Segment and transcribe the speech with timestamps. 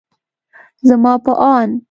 [0.87, 1.75] زما په اند